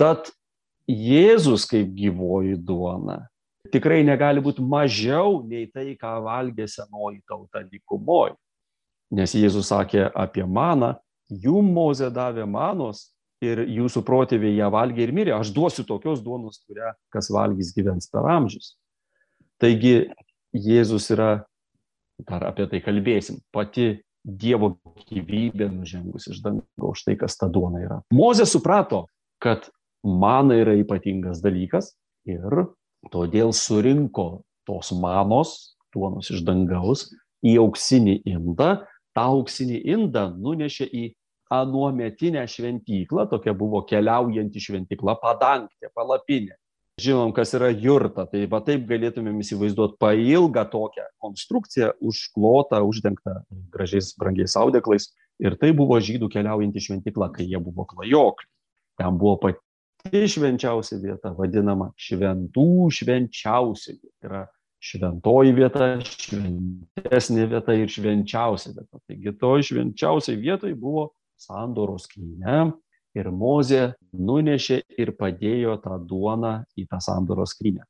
[0.00, 0.32] Tad
[0.84, 3.22] Jėzus kaip gyvoji duona
[3.72, 8.34] tikrai negali būti mažiau nei tai, ką valgė senoji tauta dykumoj.
[9.14, 10.94] Nes Jėzus sakė apie maną,
[11.28, 13.10] jum mozė davė manos
[13.44, 15.34] ir jūsų protėviai ją valgė ir mirė.
[15.36, 18.74] Aš duosiu tokios duonos, kurią kas valgys gyvens per amžius.
[19.60, 20.08] Taigi
[20.54, 21.44] Jėzus yra,
[22.24, 24.70] dar apie tai kalbėsim, pati Dievo
[25.04, 27.98] gyvybė nužengus iš dangaus, štai kas ta duona yra.
[28.16, 29.02] Mozė suprato,
[29.36, 29.66] kad
[30.00, 31.90] mana yra ypatingas dalykas
[32.24, 32.64] ir
[33.12, 37.08] Todėl surinko tos manos, duonos iš dangaus,
[37.44, 38.84] į auksinį indą,
[39.14, 41.04] tą auksinį indą nunešė į
[41.54, 46.56] anuometinę šventyklą, tokia buvo keliaujanti šventykla, padangtė, palapinė.
[47.00, 48.22] žinom, kas yra jurta.
[48.30, 53.40] Tai va taip galėtumėm įsivaizduoti pailgą tokią konstrukciją, užklotą, uždengtą
[53.74, 55.10] gražiais, brangiais audeklais.
[55.42, 58.50] Ir tai buvo žydų keliaujantį šventyklą, kai jie buvo klajokliai.
[59.00, 63.96] Ten buvo pati švenčiausia vieta, vadinama šventų švenčiausia.
[63.98, 64.44] Tai yra
[64.84, 69.00] šventoji vieta, šventesnė vieta ir švenčiausia vieta.
[69.08, 71.08] Taigi toj švenčiausiai vietoj buvo
[71.40, 72.74] sandoros skryne,
[73.14, 77.86] ir Mozė nunešė ir padėjo tą duoną į tą sandoros skrynę.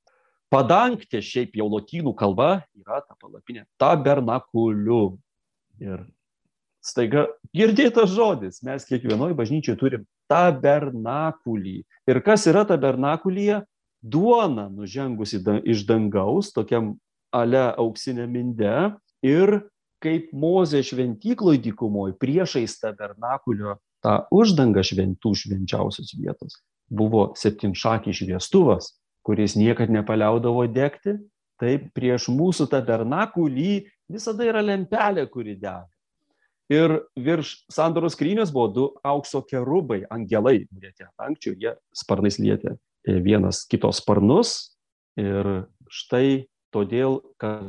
[0.52, 5.16] Padangtė šiaip jau lotynų kalba yra ta palapinė tabernakuliu.
[5.82, 6.04] Ir
[6.84, 7.26] staiga
[7.56, 11.80] girdėtas žodis, mes kiekvienoje bažnyčioje turim tabernakulį.
[12.06, 13.64] Ir kas yra tabernakulyje?
[14.04, 16.94] Duona nužengusi iš dangaus, tokiam
[17.32, 18.74] ale auksinė minde.
[19.24, 19.62] Ir
[20.04, 26.60] kaip Mozė šventykloj dykumoje priešais tabernakulio tą uždangą šventų švenčiausios vietos
[26.92, 28.92] buvo septynšakis šviestuvas,
[29.24, 31.16] kuris niekad nepaliaudavo degti,
[31.60, 35.88] taip prieš mūsų tabernakulį visada yra lempelė, kuri dega.
[36.72, 43.64] Ir virš sandoros skrynios buvo du aukso kerubai, angelai, lietė ankščiau, jie sparnais lietė vienas
[43.68, 44.74] kitos sparnus.
[45.20, 47.62] Ir štai todėl, kad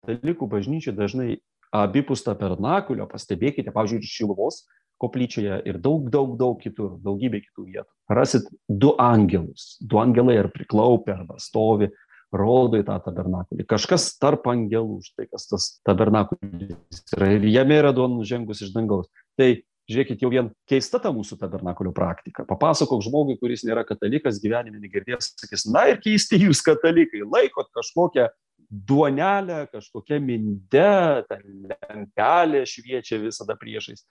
[0.00, 1.38] katalikų bažnyčia dažnai
[1.70, 4.64] abipus tabernakulio, pastebėkite, pavyzdžiui, ir Šiluvos
[5.00, 7.90] koplyčioje ir daug, daug, daug kitur, daugybė kitų vietų.
[8.12, 9.78] Rasit du angelus.
[9.80, 11.88] Du angelai ar priklaupia, arba stovi,
[12.36, 13.64] rodo į tą tabernakulį.
[13.70, 17.32] Kažkas tarp angelų, štai kas tas tabernakulis yra.
[17.38, 19.08] Ir jame yra duona nužengus iš dangaus.
[19.40, 19.54] Tai
[19.90, 22.44] žiūrėkit, jau vien keista ta mūsų tabernakulio praktika.
[22.48, 28.28] Papasakok žmogui, kuris nėra katalikas, gyvenime negirdėjęs, sakys, na ir keisti jūs katalikai, laikot kažkokią
[28.70, 34.04] duonelę, kažkokia minde, lentelė šviečia visada priešais.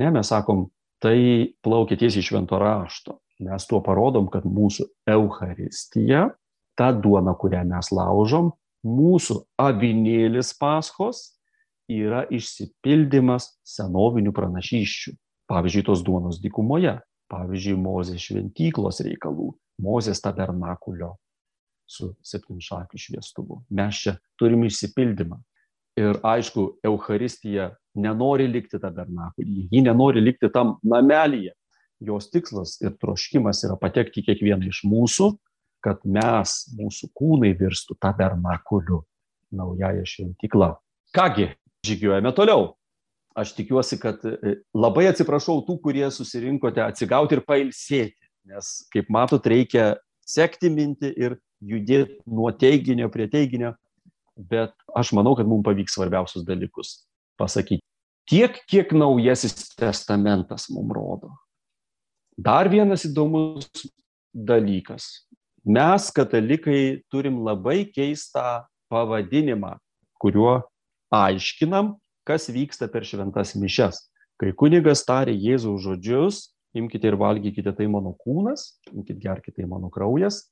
[0.00, 0.66] Ne, mes sakom,
[1.04, 3.20] tai plaukia tiesiai iš švento rašto.
[3.44, 6.30] Mes tuo parodom, kad mūsų Euharistija,
[6.76, 8.54] ta duona, kurią mes laužom,
[8.86, 11.36] mūsų avinėlis paskos
[11.92, 15.12] yra išsipildymas senovinių pranašyščių.
[15.50, 16.96] Pavyzdžiui, tos duonos dykumoje,
[17.30, 21.14] pavyzdžiui, Mozės šventyklos reikalų, Mozės tabernakulio
[21.86, 23.60] su septynšakiu šviestuvu.
[23.70, 25.38] Mes čia turim išsipildymą.
[25.96, 31.54] Ir aišku, Euharistija nenori likti tabernakulyje, ji nenori likti tam namelyje.
[32.04, 35.30] Jos tikslas ir troškimas yra patekti kiekvieną iš mūsų,
[35.80, 39.00] kad mes, mūsų kūnai virstų tabernakuliu,
[39.56, 40.74] naująją šventyklą.
[41.16, 41.48] Kągi,
[41.86, 42.74] žygiuojame toliau.
[43.36, 49.44] Aš tikiuosi, kad e, labai atsiprašau tų, kurie susirinkote atsigauti ir pailsėti, nes, kaip matot,
[49.52, 49.90] reikia
[50.26, 53.74] sekti mintį ir judėti nuo teiginio prie teiginio,
[54.36, 57.02] bet aš manau, kad mums pavyks svarbiausius dalykus
[57.40, 57.84] pasakyti.
[58.26, 61.30] Tiek, kiek naujasis testamentas mums rodo.
[62.36, 63.68] Dar vienas įdomus
[64.34, 65.26] dalykas.
[65.66, 69.76] Mes, katalikai, turim labai keistą pavadinimą,
[70.20, 70.60] kuriuo
[71.14, 71.94] aiškinam,
[72.26, 74.02] kas vyksta per šventas mišes.
[74.36, 76.42] Kai kunigas tarė Jėzaus žodžius,
[76.76, 80.44] imkite ir valgykite tai mano kūnas, imkite gerkite tai mano kraujas,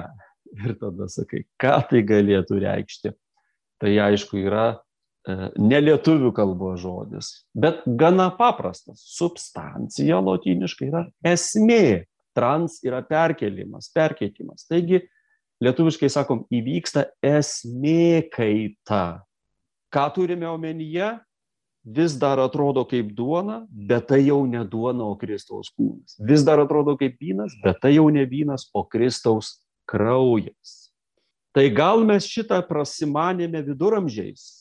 [0.49, 3.09] Ir tada sakai, ką tai galėtų reikšti.
[3.79, 4.65] Tai aišku yra
[5.27, 9.01] nelietuvių kalbos žodis, bet gana paprastas.
[9.17, 12.05] Substancija lotyniškai yra esmė.
[12.37, 14.67] Trans yra perkelimas, perkeitimas.
[14.69, 15.01] Taigi,
[15.65, 19.25] lietuviškai sakom, įvyksta esmė kaita.
[19.91, 21.17] Ką turime omenyje?
[21.83, 26.17] vis dar atrodo kaip duona, bet tai jau ne duona, o Kristaus kūnas.
[26.19, 30.91] Vis dar atrodo kaip vynas, bet tai jau ne vynas, o Kristaus kraujas.
[31.55, 34.58] Tai gal mes šitą prasimanėme viduramžiais,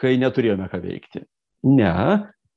[0.00, 1.24] kai neturėjome ką veikti.
[1.68, 1.92] Ne,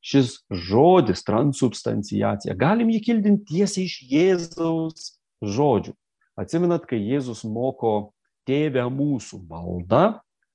[0.04, 0.38] šis
[0.70, 5.10] žodis transubstanciacija, galim jį kildinti tiesiai iš Jėzaus
[5.44, 5.96] žodžių.
[6.40, 8.14] Atsimenat, kai Jėzus moko
[8.48, 10.06] tėvę mūsų maldą,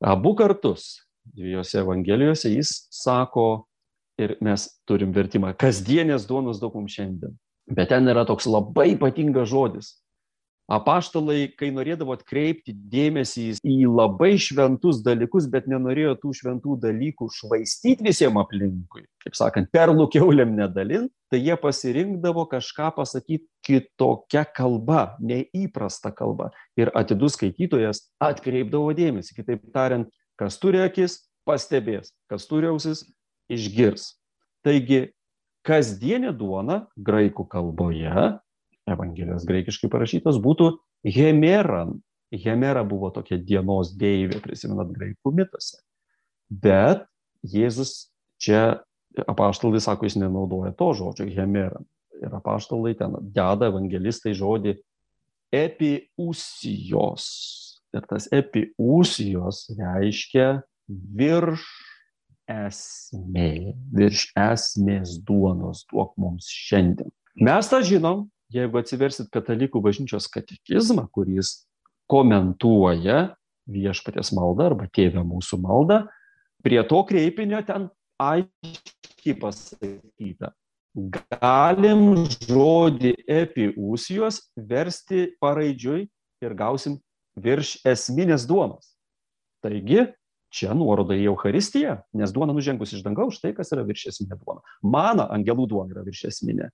[0.02, 1.04] abu kartus
[1.36, 3.68] dviejose evangelijose jis sako,
[4.18, 7.36] ir mes turim vertimą, kasdienės duonos daug mums šiandien.
[7.70, 9.92] Bet ten yra toks labai ypatingas žodis.
[10.68, 18.04] Apaštalai, kai norėdavo atkreipti dėmesį į labai šventus dalykus, bet nenorėjo tų šventų dalykų švaistyti
[18.04, 26.12] visiems aplinkui, kaip sakant, perlų keuliam nedalint, tai jie pasirinkdavo kažką pasakyti kitokią kalbą, neįprastą
[26.16, 26.50] kalbą.
[26.76, 29.40] Ir atidus skaitytojas atkreipdavo dėmesį.
[29.40, 33.02] Kitaip tariant, Kas turi akis, pastebės, kas turi ausis,
[33.50, 34.12] išgirs.
[34.62, 35.08] Taigi,
[35.66, 38.28] kasdienė duona graikų kalboje,
[38.88, 40.72] Evangelijos graikiškai parašytos, būtų
[41.16, 41.98] hemeran.
[42.28, 45.78] Hemera buvo tokia dienos deivė, prisimenat graikų mitose.
[46.48, 47.06] Bet
[47.46, 48.10] Jėzus
[48.40, 48.82] čia,
[49.24, 51.80] apaštalai sako, jis nenaudoja to žodžio Hemera.
[52.18, 54.76] Ir apaštalai ten deda evangelistai žodį
[55.54, 57.28] epiusijos.
[57.96, 60.48] Ir tas epiusijos reiškia
[60.88, 61.64] virš
[62.48, 67.12] esmė, virš esmės duonos duok mums šiandien.
[67.38, 71.62] Mes tą žinom, jeigu atsiversit katalikų bažnyčios katekizmą, kuris
[72.08, 73.34] komentuoja
[73.68, 76.02] viešpatės maldą arba tėvę mūsų maldą,
[76.64, 77.88] prie to kreipinio ten
[78.18, 80.54] aiškiai pasakyta.
[80.98, 86.06] Galim žodį epiusijos versti paraidžiui
[86.42, 86.96] ir gausim
[87.38, 88.96] virš esminės duonos.
[89.62, 90.08] Taigi,
[90.54, 94.64] čia nuoroda į Euharistiją, nes duona nužengus iš dangaus, štai kas yra virš esminė duona.
[94.82, 96.70] Mana angelų duona yra virš esminė.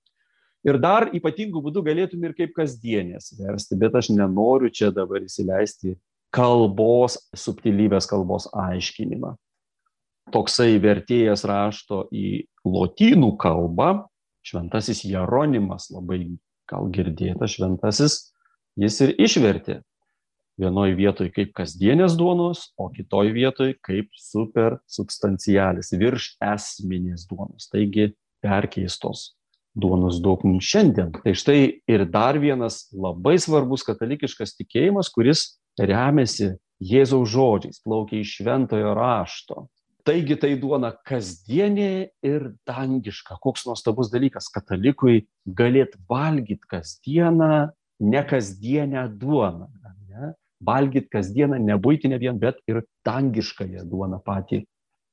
[0.65, 5.93] Ir dar ypatingų būdų galėtum ir kaip kasdienės versti, bet aš nenoriu čia dabar įsileisti
[6.33, 9.35] kalbos, subtilybės kalbos aiškinimą.
[10.33, 14.07] Toksai vertėjas rašto į lotynų kalbą,
[14.45, 16.23] šventasis Jeronimas, labai
[16.65, 18.17] gal girdėtas šventasis,
[18.81, 19.79] jis ir išvertė
[20.57, 28.15] vienoje vietoje kaip kasdienės duonos, o kitoje vietoje kaip super substancialis, virš esminės duonos, taigi
[28.41, 29.34] perkeistos
[29.75, 31.11] duonos duok mums šiandien.
[31.19, 31.59] Tai štai
[31.91, 39.67] ir dar vienas labai svarbus katalikiškas tikėjimas, kuris remiasi Jėzaus žodžiais, plaukia iš šventojo rašto.
[40.05, 43.39] Taigi tai duona kasdienė ir dangiška.
[43.41, 47.71] Koks nuostabus dalykas katalikui galėt valgyti kasdieną,
[48.05, 49.71] ne kasdienę duoną.
[50.11, 50.33] Ne?
[50.61, 54.61] Valgyti kasdieną ne būtinę vien, bet ir dangiškąją duoną patį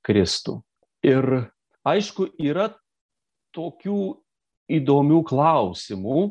[0.05, 0.59] Kristų.
[1.07, 1.49] Ir
[1.89, 2.69] aišku, yra
[3.57, 4.03] tokių
[4.71, 6.27] įdomių klausimų.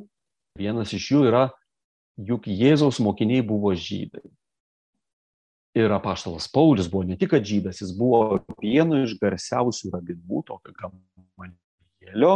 [0.60, 1.48] Vienas iš jų yra,
[2.20, 4.24] juk Jėzaus mokiniai buvo žydai.
[5.78, 12.34] Ir apaštalas Paulius buvo ne tik žydas, jis buvo vienu iš garsiausių rabinų, tokio gamalėlio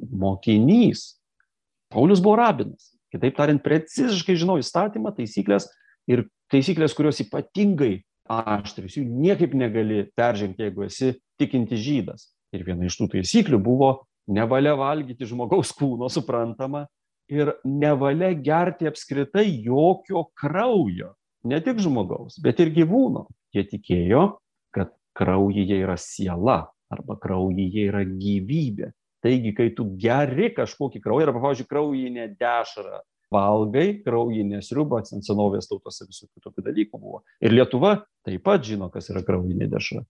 [0.00, 1.20] mokinys.
[1.92, 2.94] Paulius buvo rabinas.
[3.12, 5.66] Kitaip tariant, preciziškai žino įstatymą, taisyklės
[6.08, 7.98] ir taisyklės, kurios ypatingai
[8.30, 12.30] aštrius, jų niekaip negali peržengti, jeigu esi tikinti žydas.
[12.54, 13.90] Ir viena iš tų taisyklių buvo
[14.28, 16.84] nevalia valgyti žmogaus kūno, suprantama,
[17.30, 21.14] ir nevalia gerti apskritai jokio kraujo,
[21.46, 23.26] ne tik žmogaus, bet ir gyvūno.
[23.54, 24.24] Jie tikėjo,
[24.74, 28.90] kad kraujyje yra siela arba kraujyje yra gyvybė.
[29.20, 36.06] Taigi, kai tu geri kažkokį kraują, arba, pavyzdžiui, kraujinę dešrą valgai, kraujinę sriubą, senovės tautose
[36.08, 37.20] visokių tokių dalykų buvo.
[37.44, 40.02] Ir Lietuva taip pat žino, kas yra kraujinė dešra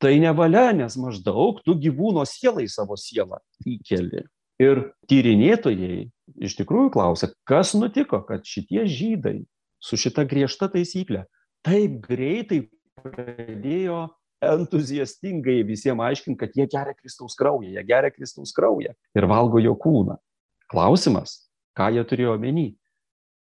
[0.00, 4.24] tai nevalia, nes maždaug tu gyvūno sielai savo sielą įkeli.
[4.60, 6.06] Ir tyrinėtojai
[6.44, 9.38] iš tikrųjų klausia, kas nutiko, kad šitie žydai
[9.80, 11.24] su šita griežta taisyklė
[11.64, 12.64] taip greitai
[13.00, 14.06] pradėjo
[14.40, 19.74] entuziastingai visiems aiškinti, kad jie geria Kristaus kraują, jie geria Kristaus kraują ir valgo jo
[19.76, 20.16] kūną.
[20.70, 22.70] Klausimas, ką jie turėjo omeny?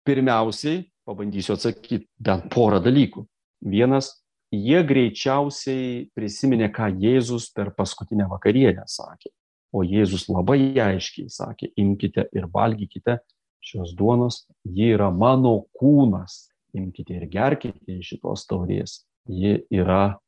[0.09, 3.27] Pirmiausiai, pabandysiu atsakyti bent porą dalykų.
[3.69, 4.15] Vienas
[4.55, 9.31] jie greičiausiai prisiminė, ką Jėzus per paskutinę vakarienę sakė.
[9.71, 13.21] O Jėzus labai aiškiai sakė, imkite ir valgykite
[13.63, 20.19] šios duonos, ji yra mano kūnas, imkite ir gerkite iš šitos taurės, ji yra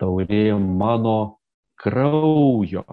[0.00, 1.36] taurė mano
[1.76, 2.86] kraujo.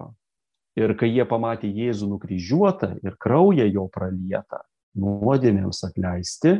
[0.74, 4.60] Ir kai jie pamatė Jėzų nukryžiuotą ir kraują jo pralietą,
[4.98, 6.58] nuodėmėms atleisti,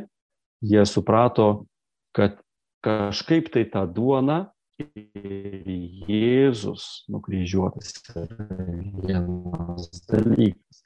[0.64, 1.66] jie suprato,
[2.14, 2.39] kad
[2.85, 4.45] kažkaip tai tą duoną
[4.80, 5.68] ir
[6.11, 8.49] Jėzus nukryžiuotas yra
[9.05, 10.82] vienas dalykas.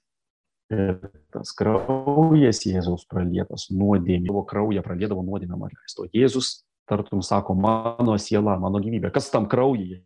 [0.68, 0.98] Ir
[1.32, 6.04] tas kraujas Jėzaus pralietas nuodėmė, jo kraują praliedavo nuodėmėm atleisto.
[6.12, 9.10] Jėzus, tartum, sako, mano siela, mano gyvybė.
[9.14, 10.02] Kas tam kraujyje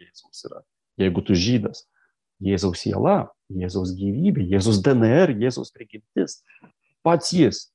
[0.00, 0.64] Jėzaus yra?
[0.98, 1.84] Jeigu tu žydas,
[2.42, 3.18] Jėzaus siela,
[3.52, 6.40] Jėzaus gyvybė, Jėzaus DNR, Jėzaus prigimtis,
[7.04, 7.66] pats jis.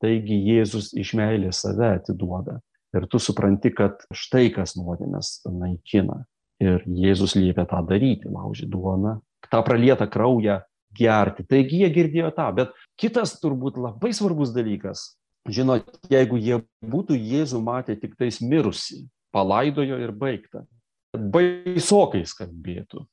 [0.00, 2.60] Taigi Jėzus iš meilės save atiduoda
[2.96, 6.24] ir tu supranti, kad štai kas nuodėmės naikina.
[6.60, 9.16] Ir Jėzus liepia tą daryti, laužyti duoną,
[9.48, 10.58] tą pralietą kraują
[10.96, 11.46] gerti.
[11.48, 15.14] Taigi jie girdėjo tą, bet kitas turbūt labai svarbus dalykas.
[15.48, 20.66] Žinot, jeigu jie būtų Jėzų matę tik tais mirusi, palaidojo ir baigta,
[21.16, 23.06] baisokai skambėtų.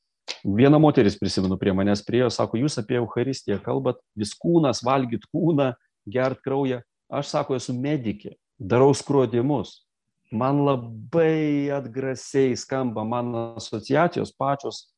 [0.44, 5.72] Viena moteris, prisimenu, prie manęs priejo, sako, jūs apie Euharistiją kalbat, vis kūnas, valgyt kūną,
[6.06, 6.82] gert kraują.
[7.08, 9.84] Aš sako, esu medikė, darau skrodimus.
[10.30, 14.90] Man labai atgrasiai skamba mano asociacijos pačios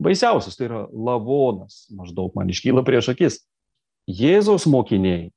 [0.00, 3.40] baisiausios, tai yra lavonas, maždaug man iškyla prieš akis.
[4.08, 5.28] Jėzaus mokiniai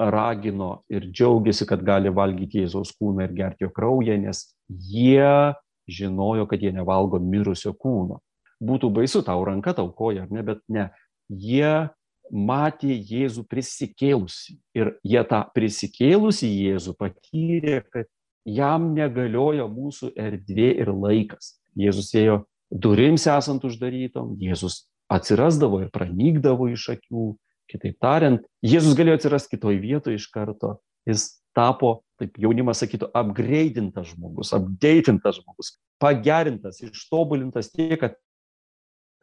[0.00, 5.52] ragino ir džiaugiasi, kad gali valgyti Jėzaus kūną ir gerti jo kraują, nes jie
[5.90, 8.22] žinojo, kad jie nevalgo mirusio kūno.
[8.64, 10.88] Būtų baisu, tau ranka tau koja, ar ne, bet ne.
[11.28, 11.90] Jie
[12.30, 18.08] matė Jėzų prisikėlusi ir jie tą prisikėlusi Jėzų patyrė, kad
[18.48, 21.56] jam negalioja mūsų erdvė ir laikas.
[21.78, 27.34] Jėzus ėjo durims esant uždarytom, Jėzus atsirasdavo ir pranykdavo iš akių.
[27.70, 30.78] Kitaip tariant, Jėzus galėjo atsirasti kitoj vietoje iš karto.
[31.06, 35.72] Jis tapo, taip jaunimas sakytų, upgrade'intas žmogus, update'intas žmogus,
[36.02, 38.18] pagerintas, ištobulintas tiek, kad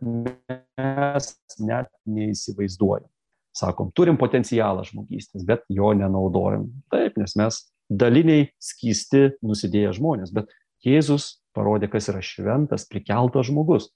[0.01, 1.29] mes
[1.59, 3.09] net neįsivaizduojam.
[3.57, 6.67] Sakom, turim potencialą žmogystės, bet jo nenaudojam.
[6.93, 10.51] Taip, nes mes daliniai skysti nusidėję žmonės, bet
[10.85, 13.89] Jėzus parodė, kas yra šventas, prikeltas žmogus.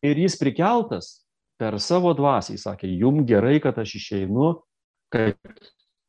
[0.00, 1.18] Ir jis prikeltas
[1.60, 4.54] per savo dvasį, jis sakė, jum gerai, kad aš išeinu,
[5.12, 5.36] kad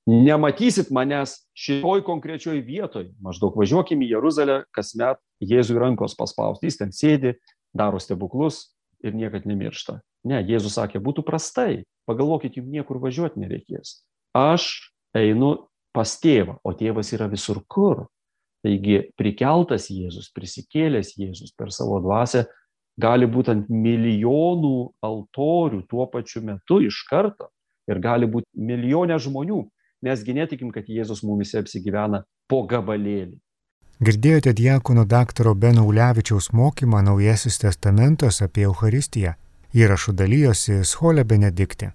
[0.07, 3.09] nematysit manęs šitoj konkrečioj vietoj.
[3.19, 7.35] Maždaug važiuokim į Jeruzalę, kasmet Jėzui rankos paspausti, jis ten sėdi,
[7.75, 8.69] daro stebuklus
[9.03, 9.99] ir niekad nemiršta.
[10.27, 14.01] Ne, Jėzus sakė, būtų prastai, pagalvokit, jums niekur važiuoti nereikės.
[14.37, 18.05] Aš einu pas tėvą, o tėvas yra visur kur.
[18.61, 22.45] Taigi prikeltas Jėzus, prisikėlęs Jėzus per savo dvasę
[23.01, 27.49] gali būti ant milijonų altorių tuo pačiu metu iš karto
[27.89, 29.63] ir gali būti milijonė žmonių,
[30.05, 33.39] nesgi netikim, kad Jėzus mumise apsigyvena po gabalėlį.
[34.01, 39.35] Girdėjote diakono daktaro Beno Ulevičiaus mokymą Naujasis testamentas apie Euharistiją.
[39.77, 41.91] Įrašų dalyjosi Scholė Benediktė.